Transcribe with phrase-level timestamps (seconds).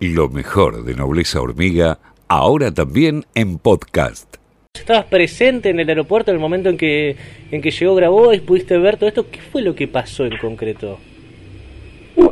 [0.00, 1.98] Lo mejor de Nobleza Hormiga,
[2.28, 4.36] ahora también en podcast.
[4.74, 7.16] ¿Estabas presente en el aeropuerto en el momento en que,
[7.50, 8.40] en que llegó Grabois?
[8.42, 9.28] ¿Pudiste ver todo esto?
[9.28, 11.00] ¿Qué fue lo que pasó en concreto?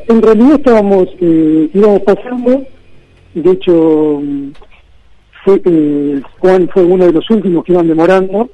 [0.08, 2.64] en realidad estábamos, eh, íbamos pasando,
[3.34, 4.22] de hecho,
[5.44, 8.48] fue, eh, Juan fue uno de los últimos que iban demorando,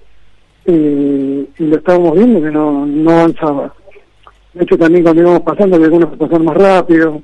[0.64, 3.74] eh, y lo estábamos viendo que no, no avanzaba.
[4.54, 7.20] De hecho, también cuando íbamos pasando, algunos pasaron más rápido,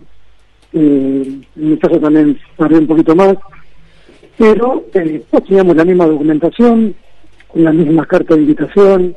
[0.72, 3.36] eh, en mi caso también tardé un poquito más,
[4.36, 6.94] pero eh, pues teníamos la misma documentación,
[7.48, 9.16] con las mismas cartas de invitación,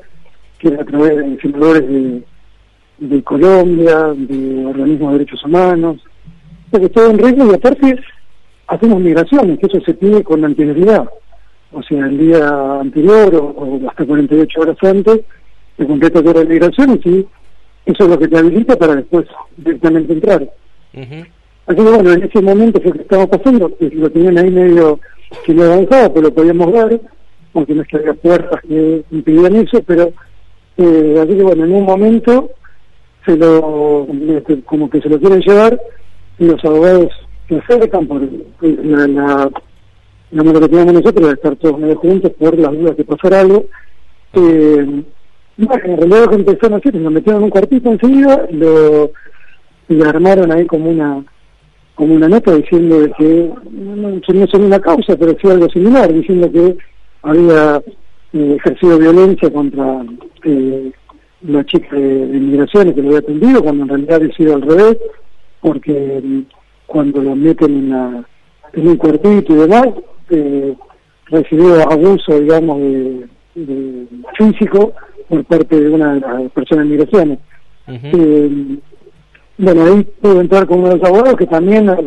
[0.57, 2.23] que era a través de senadores de,
[2.99, 6.01] de Colombia, de organismos de derechos humanos,
[6.69, 7.99] porque todo en regla y aparte
[8.67, 11.09] hacemos migraciones, que eso se pide con anterioridad,
[11.73, 15.21] o sea, el día anterior o, hasta 48 horas antes,
[15.77, 17.25] se completa toda la migración y
[17.85, 19.25] eso es lo que te habilita para después
[19.57, 20.49] directamente entrar.
[21.71, 24.99] Así que bueno, en ese momento fue que estaba pasando, lo tenían ahí medio
[25.45, 26.99] que no avanzaba, pero lo podíamos ver,
[27.53, 30.11] aunque no había puertas que impidían eso, pero
[30.75, 32.49] eh, así que bueno, en un momento
[33.25, 35.79] se lo, este, como que se lo quieren llevar
[36.39, 37.07] y los abogados
[37.47, 38.21] se acercan por
[38.59, 39.49] la, la,
[40.31, 43.63] lo que teníamos nosotros de estar todos medio juntos por las dudas de pasar algo.
[44.33, 45.03] Eh,
[45.55, 49.11] bueno, en realidad lo empezaron a hacer lo metieron en un cuartito enseguida, lo,
[49.87, 51.23] y armaron ahí como una
[52.01, 56.51] como una nota diciendo que no, no son una causa, pero sí algo similar, diciendo
[56.51, 56.75] que
[57.21, 57.79] había
[58.33, 60.03] eh, ejercido violencia contra
[60.43, 60.91] eh,
[61.43, 64.63] la chica de, de, migraciones que lo había atendido, cuando en realidad había sido al
[64.63, 64.97] revés,
[65.61, 66.39] porque mm,
[66.87, 68.23] cuando lo meten en, la,
[68.73, 69.89] en un cuartito y demás,
[70.31, 70.73] eh,
[71.27, 74.07] recibió abuso, digamos, de, de,
[74.39, 74.93] físico
[75.29, 77.37] por parte de una de las personas de migraciones.
[77.87, 78.79] eh,
[79.57, 81.97] bueno, ahí pudo entrar con uno de los abogados que también, a,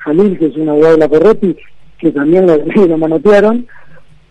[0.00, 1.56] Jalil, que es un abogado de la Correpi,
[1.98, 3.66] que también lo, manotearon.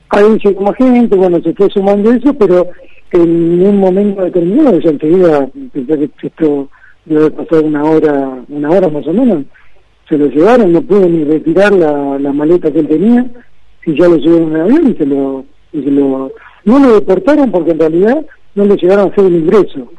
[0.09, 2.69] Ahí llegó más gente, bueno, se fue sumando eso, pero
[3.11, 6.69] en un momento determinado, ya enseguida pensé que esto
[7.05, 9.43] debe pasar una hora, una hora más o menos,
[10.07, 13.25] se lo llevaron, no pudo ni retirar la, la maleta que él tenía,
[13.85, 16.31] y ya lo llevaron en avión y se lo, y se lo,
[16.65, 19.89] no lo deportaron porque en realidad no le llegaron a hacer el ingreso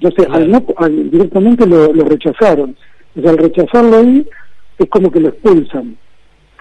[0.00, 2.76] entonces, al no, al, directamente lo, lo, rechazaron.
[3.16, 4.26] O sea, al rechazarlo ahí,
[4.78, 5.96] es como que lo expulsan.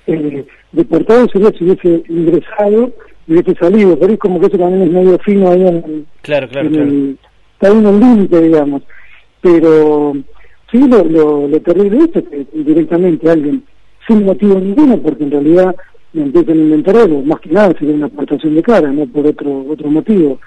[0.08, 2.94] Eh, deportado sería si hubiese ingresado
[3.28, 6.48] y hubiese salido, pero es como que eso también es medio fino ahí en, claro,
[6.48, 6.90] claro, en claro.
[6.90, 7.18] el,
[7.53, 8.81] está en el límite, digamos.
[9.42, 10.14] Pero
[10.72, 13.64] sí, lo, lo, lo terrible es que directamente alguien,
[14.08, 15.75] sin motivo ninguno, porque en realidad
[16.14, 19.66] empiezan a inventar algo, más que nada sería una aportación de cara, no por otro
[19.69, 20.40] otro motivo,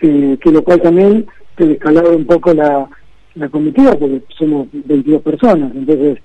[0.00, 2.88] eh, que lo cual también se descalaba un poco la,
[3.34, 6.18] la comitiva porque somos 22 personas, entonces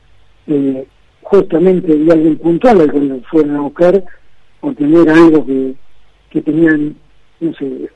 [0.48, 0.86] eh,
[1.22, 4.04] justamente y alguien puntual al que fueron a buscar
[4.60, 5.74] por tener algo que,
[6.30, 6.96] que tenían,
[7.40, 7.90] no sé,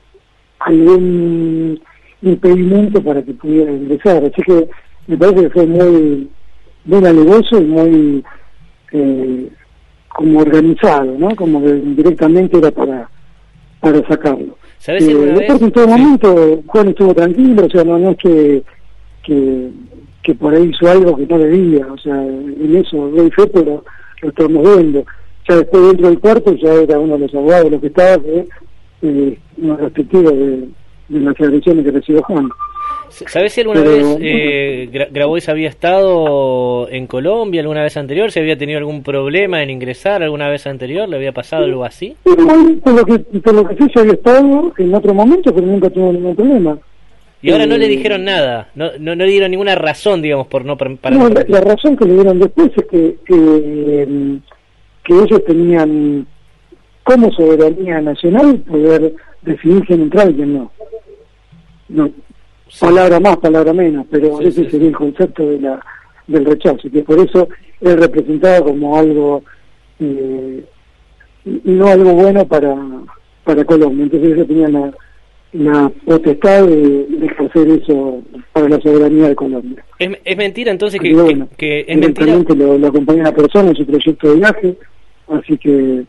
[0.60, 1.80] algún
[2.22, 4.24] impedimento para que pudiera ingresar.
[4.24, 4.68] Así que
[5.06, 6.28] me parece que fue muy,
[6.84, 8.24] muy alevoso y muy
[8.92, 9.48] eh,
[10.08, 11.34] como organizado, ¿no?
[11.36, 13.08] Como que directamente era para,
[13.80, 14.56] para sacarlo.
[14.78, 15.62] ¿Sabes si alguna eh, vez?
[15.62, 15.90] En todo Sí.
[15.90, 18.62] momento Juan estuvo tranquilo, o sea, no, no es que,
[19.24, 19.70] que,
[20.22, 23.84] que por ahí hizo algo que no debía, o sea, en eso doy fe, pero
[24.22, 25.04] lo estamos viendo.
[25.48, 28.20] Ya después dentro del cuarto ya era uno de los abogados los que estaba,
[29.02, 30.68] eh, uno de,
[31.08, 32.48] de las agresiones que recibió Juan.
[33.10, 38.30] ¿Sabes si alguna Pero- vez eh, Gra- Grabois había estado en Colombia alguna vez anterior?
[38.30, 41.08] ¿Se había tenido algún problema en ingresar alguna vez anterior?
[41.08, 42.14] ¿Le había pasado algo así?
[42.24, 42.36] Pero
[42.82, 45.88] por lo que, por lo que sé, ya había estado en otro momento, pero nunca
[45.90, 46.78] tuvo ningún problema.
[47.42, 50.46] Y ahora no le Eh, dijeron nada, no, no, no le dieron ninguna razón, digamos,
[50.48, 54.38] por no para No, la, la razón que le dieron después es que, eh,
[55.04, 56.26] que ellos tenían
[57.04, 60.72] como soberanía nacional poder decidir quién entraba y quién no.
[61.88, 62.10] No,
[62.68, 62.84] Sí.
[62.84, 65.80] palabra más, palabra menos, pero Sí, ese sí, sería el concepto de la,
[66.26, 67.48] del rechazo, y que por eso
[67.80, 69.42] es representado como algo,
[70.00, 70.64] eh,
[71.64, 72.74] no algo bueno para,
[73.44, 74.04] para Colombia.
[74.04, 74.92] Entonces ellos tenían la,
[75.52, 78.22] la potestad de, de ejercer eso
[78.52, 79.84] para la soberanía de Colombia.
[79.98, 82.36] Es, es mentira entonces que, bueno, que, que es mentira.
[82.48, 84.76] lo, lo acompaña una persona en su proyecto de viaje,
[85.28, 86.04] así que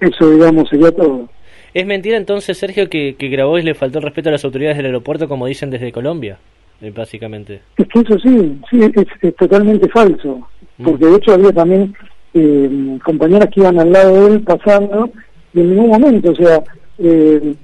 [0.00, 1.28] eso, digamos, sería todo.
[1.74, 4.86] Es mentira entonces, Sergio, que, que Grabois le faltó el respeto a las autoridades del
[4.86, 6.38] aeropuerto, como dicen desde Colombia,
[6.80, 7.60] eh, básicamente.
[7.76, 10.84] Es que eso sí, sí, es, es totalmente falso, Mm.
[10.84, 11.94] porque de hecho había también
[12.34, 15.08] eh, compañeras que iban al lado de él pasando
[15.54, 16.64] y en ningún momento, o sea,
[16.98, 17.54] eh,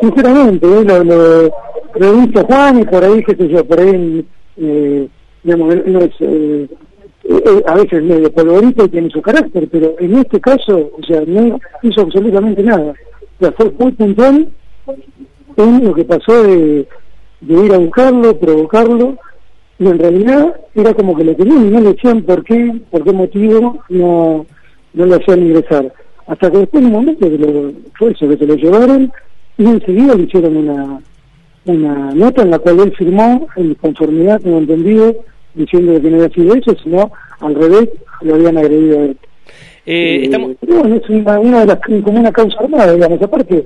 [0.00, 1.42] sinceramente, eh, lo, lo,
[1.96, 4.24] lo he visto a Juan y por ahí, qué sé yo, por ahí,
[4.56, 5.08] eh,
[5.42, 6.66] digamos, él no es, eh,
[7.24, 11.20] eh, a veces medio polvorito y tiene su carácter, pero en este caso, o sea,
[11.26, 12.94] no hizo absolutamente nada.
[13.40, 14.48] Sea, fue muy puntual
[15.56, 16.86] en lo que pasó de,
[17.40, 19.16] de ir a buscarlo, provocarlo,
[19.78, 23.02] y en realidad era como que lo tenían y no le decían por qué, por
[23.02, 24.46] qué motivo no,
[24.92, 25.92] no lo hacían ingresar.
[26.26, 29.10] Hasta que después en un momento que lo, fue eso, que se lo llevaron
[29.56, 31.00] y enseguida le hicieron una,
[31.64, 35.16] una nota en la cual él firmó en conformidad, tengo entendido,
[35.54, 37.10] diciendo que no había sido eso, sino
[37.40, 37.88] al revés,
[38.20, 39.16] lo habían agredido a él.
[39.86, 40.56] Eh, Eh, estamos...
[40.60, 43.64] bueno, es una, una de las, como una causa armada, digamos, aparte,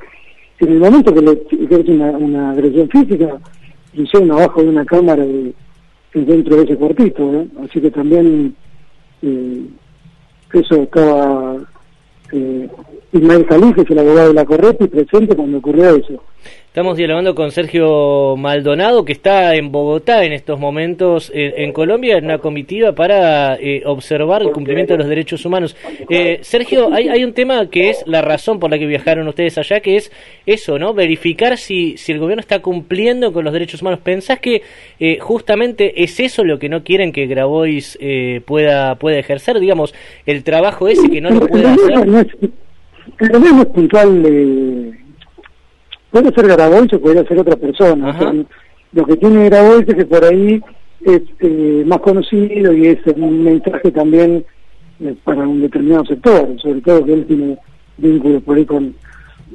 [0.60, 3.38] en el momento que le que una, una agresión física,
[3.92, 5.52] hicieron abajo de una cámara de,
[6.14, 8.54] de dentro de ese cuartito, así que también
[9.22, 9.62] eh,
[10.52, 11.56] eso estaba
[12.32, 12.68] eh,
[13.12, 16.22] Ismael Jalí, que es el abogado de la Correpi, presente cuando ocurrió eso.
[16.74, 22.18] Estamos dialogando con Sergio Maldonado, que está en Bogotá en estos momentos, en, en Colombia,
[22.18, 25.76] en una comitiva para eh, observar el cumplimiento de los derechos humanos.
[26.10, 29.78] Eh, Sergio, hay, un tema que es la razón por la que viajaron ustedes allá,
[29.78, 30.10] que es
[30.46, 30.94] eso, ¿no?
[30.94, 34.00] Verificar si, si el gobierno está cumpliendo con los derechos humanos.
[34.02, 34.62] ¿Pensás que
[34.98, 39.60] eh, justamente es eso lo que no quieren que Grabois eh, pueda, pueda ejercer?
[39.60, 39.94] Digamos,
[40.26, 42.26] el trabajo ese que no lo puede hacer.
[43.20, 44.22] es, puntual.
[46.14, 48.10] Puede ser Grabois o puede ser otra persona.
[48.10, 48.32] O sea,
[48.92, 50.62] lo que tiene Grabois es que por ahí
[51.04, 54.44] es eh, más conocido y es un mensaje también
[55.00, 57.58] eh, para un determinado sector, sobre todo que él tiene
[57.98, 58.94] vínculos por ahí con,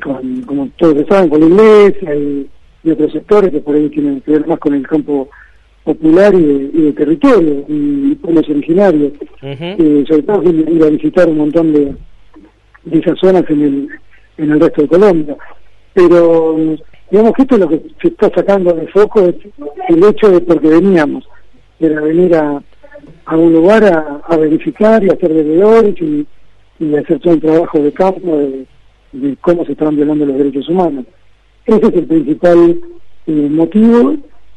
[0.04, 2.50] con como todos saben, con la iglesia y,
[2.84, 5.30] y otros sectores que por ahí tienen que ver más con el campo
[5.86, 9.64] popular y de, y de territorio y pueblos originarios Ujú.
[9.64, 11.96] eh, sobre todo ir a visitar un montón de,
[12.84, 13.90] de esas zonas en el,
[14.38, 15.38] en el resto de Colombia.
[15.94, 16.76] Pero mm,
[17.12, 19.36] digamos que esto es lo que se está sacando de foco, es
[19.90, 21.28] el hecho de porque veníamos,
[21.80, 22.62] era venir a,
[23.36, 23.84] un lugar
[24.28, 26.26] a, verificar y hacer deberes y,
[26.80, 28.66] y hacer todo el trabajo de campo de,
[29.14, 31.06] de cómo se están violando los derechos humanos.
[31.66, 32.80] Ese es el principal
[33.28, 34.16] eh, motivo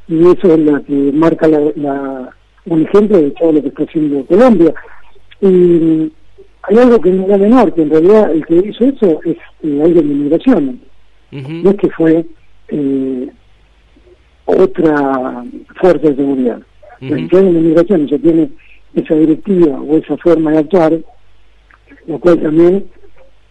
[0.08, 2.30] y eso es lo que marca la, la-
[2.64, 4.72] un ejemplo de todo lo que está haciendo Colombia.
[5.40, 6.12] Y
[6.62, 9.82] hay algo que no es menor, que en realidad el que hizo eso es eh,
[9.82, 10.14] alguien de
[11.62, 12.24] no es que fue
[12.68, 13.28] eh,
[14.44, 15.44] otra
[15.80, 16.60] fuerza de seguridad.
[17.00, 18.50] El que alguien de inmigración ya tiene
[18.94, 20.98] esa directiva o esa forma de actuar,
[22.06, 22.84] lo cual también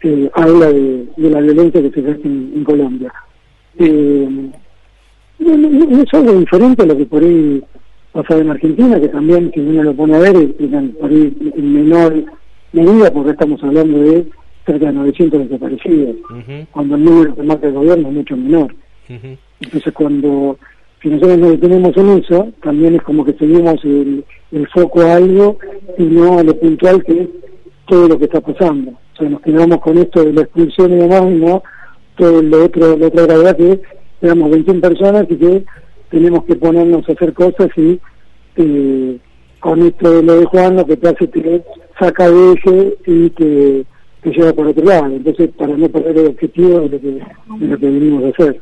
[0.03, 3.11] eh, habla de, de la violencia que se ejerce en, en Colombia.
[3.77, 4.27] Eh,
[5.39, 7.63] no, no- no es algo diferente a lo que por ahí
[8.11, 11.73] pasaba en Argentina, que también, si uno lo pone a ver, eran por ahí en
[11.73, 12.23] menor
[12.73, 14.25] medida, porque estamos hablando de
[14.65, 16.67] cerca de 900 desaparecidos, Ujú.
[16.71, 18.75] cuando el número que marca el gobierno es mucho menor.
[19.59, 20.57] Entonces, cuando
[21.01, 25.15] si nosotros nos detenemos en eso, también es como que seguimos el, el foco a
[25.15, 25.57] algo
[25.97, 27.27] y no a lo puntual que es
[27.87, 28.91] todo lo que está pasando.
[28.91, 31.63] O sea, nos quedamos con esto de la expulsión y demás, y no
[32.15, 33.79] todo lo otro, la otra gravedad que es,
[34.21, 35.65] éramos 21 personas y que
[36.09, 37.99] tenemos que ponernos a hacer cosas y
[38.57, 39.17] eh,
[39.59, 41.63] con esto de lo de Juan lo que te hace te
[41.99, 43.85] saca de eje y te,
[44.21, 45.07] te lleva por otro lado.
[45.07, 48.62] Entonces, para no perder el objetivo de lo que, de lo que venimos a hacer.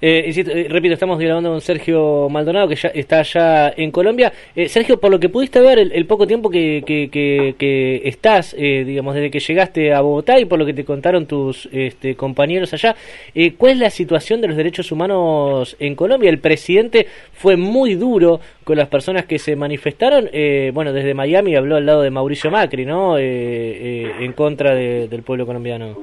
[0.00, 4.32] Eh, insisto, eh, repito, estamos dialogando con Sergio Maldonado, que ya está allá en Colombia.
[4.54, 8.54] Eh, Sergio, por lo que pudiste ver, el, poco tiempo que, que, que, que estás,
[8.56, 12.14] eh, digamos, desde que llegaste a Bogotá y por lo que te contaron tus este,
[12.14, 12.94] compañeros allá,
[13.34, 16.30] eh, ¿cuál es la situación de los derechos humanos en Colombia?
[16.30, 20.30] El presidente fue muy duro con las personas que se manifestaron.
[20.74, 23.18] Bueno, desde Miami habló al lado de Mauricio Macri, ¿no?
[23.18, 25.96] En contra de- del pueblo colombiano.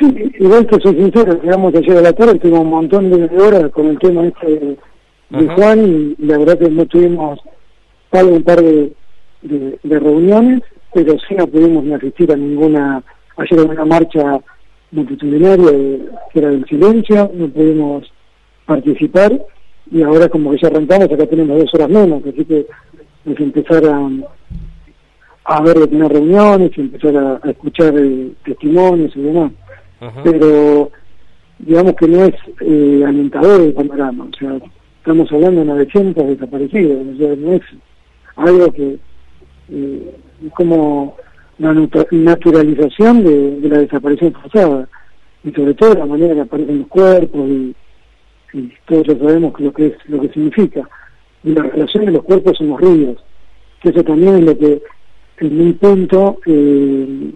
[0.00, 3.70] Sí, igual que soy sincero, llegamos ayer a la tarde, tuvimos un montón de horas
[3.70, 4.76] con el tema este de.
[5.54, 7.38] Juan y la verdad que no tuvimos
[8.10, 8.92] salvo un par de,
[9.42, 13.02] de, de reuniones, pero sí no pudimos ni asistir a ninguna,
[13.36, 14.40] ayer en una marcha
[14.90, 16.00] multitudinaria de-
[16.32, 18.10] que era del silencio, no pudimos
[18.66, 19.38] participar
[19.92, 22.66] y ahora como que ya arrancamos, acá tenemos dos horas menos, así que
[23.26, 24.10] es empezar a,
[25.44, 29.52] a ver de tener reuniones, y empezar a, a escuchar eh, testimonios y demás
[30.24, 30.90] Pero
[31.58, 34.58] digamos que no es eh, alentador el panorama, o sea,
[34.98, 37.62] estamos hablando de 900 desaparecidos, o sea, no es
[38.36, 38.98] algo que
[39.70, 40.14] eh,
[40.46, 41.16] es como
[41.58, 44.88] la natu- naturalización de, de la desaparición forzada,
[45.44, 47.74] y sobre todo la manera que aparecen los cuerpos, y,
[48.54, 50.88] y todos ya sabemos lo que es lo que significa,
[51.44, 53.22] y la relación de los cuerpos son los ríos,
[53.82, 54.82] que eso también es lo que
[55.40, 57.32] en un punto eh,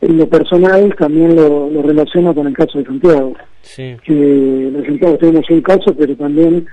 [0.00, 3.96] en lo personal también lo, lo relaciono con el caso de Santiago, Sí.
[4.04, 6.66] que en Santiago tenemos un caso, pero también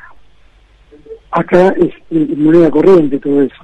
[1.32, 1.92] acá es
[2.38, 3.64] moneda corriente todo eso.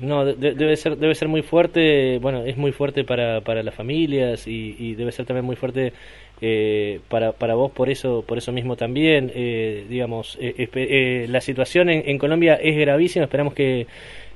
[0.00, 4.46] No, debe ser debe ser muy fuerte, bueno, es muy fuerte para, para las familias
[4.46, 5.92] y, debe ser también muy fuerte
[6.40, 11.90] eh, para, para vos por eso por eso mismo también, eh, digamos, eh, la situación
[11.90, 13.86] en, Colombia es gravísima, esperamos que,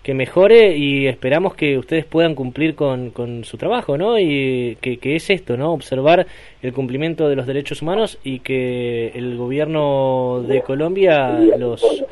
[0.02, 4.18] que mejore y esperamos que ustedes puedan cumplir con, con su trabajo, ¿no?
[4.18, 5.72] Y que, que es esto, ¿no?
[5.72, 6.26] Observar
[6.62, 12.04] el cumplimiento de los derechos humanos y que el gobierno de Colombia los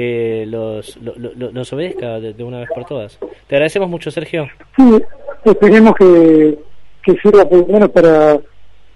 [0.00, 3.18] eh, los, los obedezca de, una vez por todas.
[3.48, 4.48] Te agradecemos mucho, Sergio.
[4.76, 5.02] Sí,
[5.44, 6.56] esperemos que,
[7.02, 8.38] que sirva por lo menos para,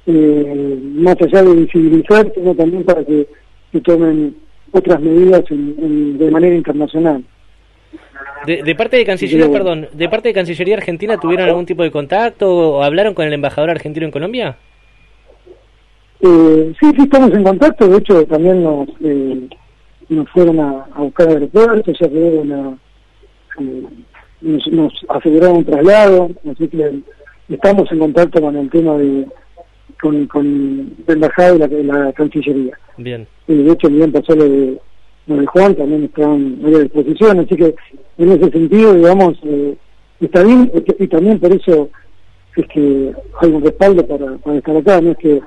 [0.06, 3.26] eh, más allá de visibilizar, sino también para que,
[3.82, 4.36] tomen
[4.70, 7.24] otras medidas de manera internacional.
[8.46, 12.50] De, parte de Cancillería, perdón, de parte de Cancillería Argentina, ¿tuvieron algún tipo de contacto
[12.50, 14.56] o hablaron con el embajador argentino en Colombia?
[16.20, 17.86] Eh, sí, sí, estamos en contacto.
[17.86, 19.48] De hecho, también nos, eh,
[20.08, 23.84] nos fueron a, buscar al aeropuerto, se a, eh,
[24.40, 27.00] nos, nos aseguraron un traslado, así que
[27.48, 29.26] estamos en contacto con el tema de
[30.02, 32.76] con, con la embajada y la, cancillería.
[32.96, 33.26] Bien.
[33.46, 34.78] Y de hecho, bien pasó lo de,
[35.28, 37.74] lo Juan, también están a disposición, así que
[38.18, 39.76] en ese sentido, digamos, eh,
[40.20, 41.88] está bien, y también por eso
[42.56, 45.40] es que hay un respaldo para, para estar acá, no es que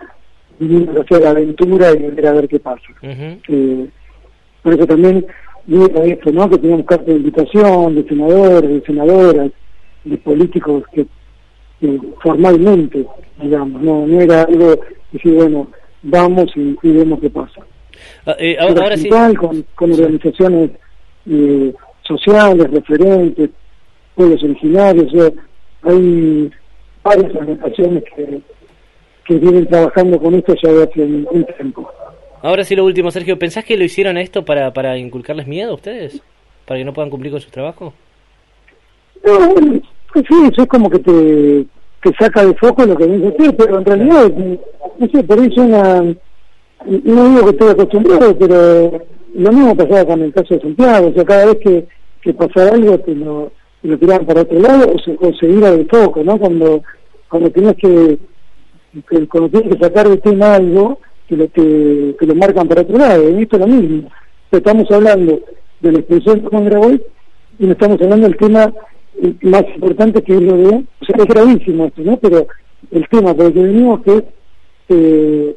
[0.58, 2.88] vinimos a hacer la aventura y ver a ver qué pasa.
[4.64, 5.26] Por eso también
[5.66, 6.50] digo esto, ¿no?
[6.50, 9.52] Que teníamos carta de invitación de senadores, de senadoras,
[10.06, 11.06] de políticos que,
[12.22, 13.06] formalmente,
[13.42, 14.80] digamos, no, no era algo
[15.12, 15.68] decir, bueno,
[16.04, 17.62] vamos y, vemos qué pasa.
[18.26, 19.10] Ah, eh, ahora, sí.
[19.10, 20.72] Con, con organizaciones
[21.30, 23.50] eh, sociales, referentes,
[24.16, 25.34] pueblos originarios,
[25.84, 26.52] hay
[27.04, 28.42] varias organizaciones que,
[29.26, 31.92] que vienen trabajando con esto ya desde hace un tiempo.
[32.42, 35.76] Ahora sí lo último, Sergio, ¿pensás que lo hicieron esto para, para inculcarles miedo a
[35.76, 36.22] ustedes?
[36.66, 37.94] ¿Para que no puedan cumplir con su trabajo?
[39.26, 39.82] No,
[40.16, 41.66] pues sí, eso es como que te,
[42.02, 44.32] te saca de foco lo que dice usted, pero en realidad,
[44.98, 46.16] no sé, por eso una...
[46.86, 49.02] No digo que estoy acostumbrado, pero
[49.34, 51.88] lo mismo pasaba con el caso de Santiago, o sea, cada vez que,
[52.22, 55.48] que pasaba algo te lo, te lo tiraban para otro lado o se, o se
[55.48, 56.38] iba de foco, ¿no?
[56.38, 56.82] Cuando,
[57.28, 58.18] cuando tenías que,
[59.28, 63.30] cuando tienes que sacar de tema algo, que lo, que, lo marcan para otro lado.
[63.30, 64.10] Y esto es lo mismo.
[64.52, 65.42] Estamos hablando
[65.82, 67.04] de la expulsión de Juan Graboy
[67.60, 68.72] y no estamos hablando del tema
[69.42, 70.68] más importante que es lo de...
[70.68, 72.18] O sea, es gravísimo esto, ¿no?
[72.18, 72.48] Pero
[72.92, 74.24] el tema por el que venimos es
[74.90, 75.56] eh,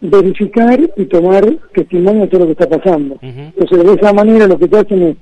[0.00, 1.44] verificar y tomar
[1.74, 3.18] testimonio de todo lo que está pasando.
[3.22, 5.16] Entonces, de esa manera lo que te hacen es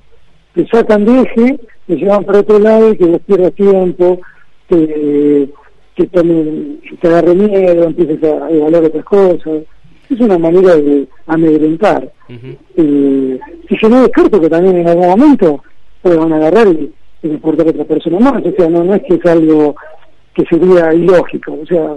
[0.55, 4.21] te sacan de eje, te llevan para otro lado y que vos pierdas tiempo,
[4.69, 5.49] te,
[5.95, 9.63] que también te agarre miedo, empieces a evaluar otras cosas.
[10.09, 12.11] Es una manera de amedrentar.
[12.77, 13.39] y
[13.81, 15.63] yo no descarto que también en algún momento
[16.03, 18.45] puedan agarrar y, y a otra persona más.
[18.45, 19.77] O sea, no, no es que es algo
[20.35, 21.59] que sería ilógico.
[21.63, 21.97] O sea,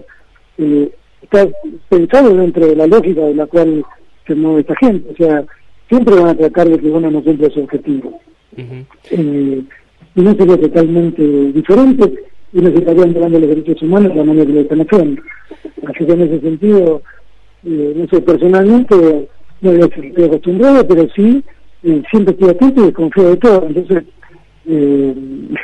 [0.58, 1.48] eh, está
[1.90, 3.84] pensado dentro de la lógica de la cual
[4.28, 5.10] se mueve esta gente.
[5.12, 5.44] O sea,
[5.88, 8.20] siempre van a tratar de que uno no cumpla su objetivo.
[8.56, 9.64] eh,
[10.16, 12.14] y no sería totalmente diferente
[12.54, 15.22] y nos estarían violando los derechos humanos de la manera que lo están haciendo.
[15.88, 17.02] Así que en ese sentido,
[17.66, 19.28] eh, no sé, personalmente
[19.62, 21.44] no estoy acostumbrado, pero sí,
[21.84, 23.66] eh, siempre estoy atento y desconfío de todo.
[23.68, 24.04] Entonces,
[24.68, 25.16] eh,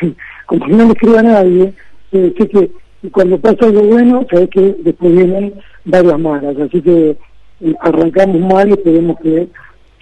[0.46, 1.74] como no le escribo a nadie,
[2.12, 2.72] eh, sé que
[3.12, 5.53] cuando pasa algo bueno, sabes que después vienen
[5.86, 6.58] varias malas.
[6.58, 7.18] Así que
[7.62, 9.48] eh, arrancamos mal y esperemos que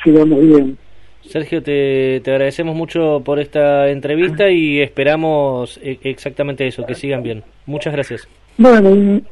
[0.04, 0.78] sigamos bien.
[1.22, 7.22] Sergio, te, te, agradecemos mucho por esta entrevista y esperamos e, exactamente eso, que sigan
[7.22, 7.44] bien.
[7.66, 8.28] Muchas gracias.
[8.58, 9.24] Bueno, y,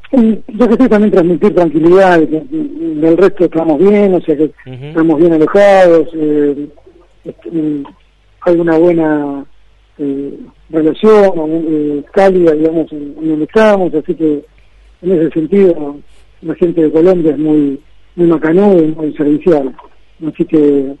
[0.48, 5.32] yo que también transmitir tranquilidad, que, del resto estamos bien, o sea que estamos bien
[5.32, 6.68] alojados, eh,
[7.24, 7.50] este,
[8.42, 9.44] hay una buena
[9.98, 10.38] eh,
[10.70, 11.32] relación
[11.68, 14.44] eh, cálida, digamos, en, donde estamos, así que
[15.02, 15.96] en ese sentido
[16.42, 17.80] la gente de Colombia es muy,
[18.14, 19.74] muy macanuda y muy servicial.
[20.26, 20.94] Así que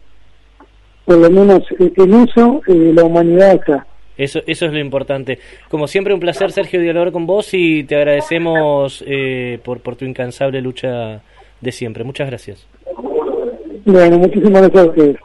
[1.06, 3.86] por lo menos eh, en eso eh, la humanidad está.
[4.18, 5.38] Eso, eso es lo importante.
[5.68, 10.04] Como siempre, un placer, Sergio, dialogar con vos y te agradecemos eh, por, por tu
[10.04, 11.22] incansable lucha
[11.60, 12.02] de siempre.
[12.02, 12.66] Muchas gracias.
[13.84, 15.16] Bueno, muchísimas gracias a ustedes.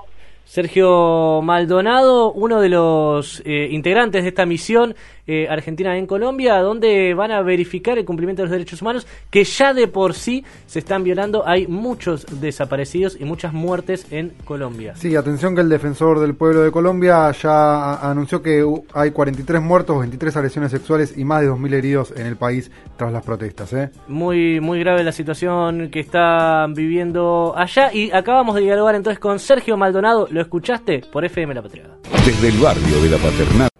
[0.51, 4.95] Sergio Maldonado, uno de los eh, integrantes de esta misión
[5.27, 9.43] eh, argentina en Colombia, donde van a verificar el cumplimiento de los derechos humanos, que
[9.43, 11.47] ya de por sí se están violando.
[11.47, 14.95] Hay muchos desaparecidos y muchas muertes en Colombia.
[14.95, 19.99] Sí, atención que el defensor del pueblo de Colombia ya anunció que hay 43 muertos,
[19.99, 23.73] 23 agresiones sexuales y más de 2.000 heridos en el país tras las protestas.
[23.73, 23.89] ¿eh?
[24.07, 27.93] Muy, muy grave la situación que están viviendo allá.
[27.93, 30.27] Y acabamos de dialogar entonces con Sergio Maldonado.
[30.29, 31.01] ¿Lo escuchaste?
[31.11, 31.97] Por FM La Patriada.
[32.25, 33.70] Desde el barrio de la Paternal,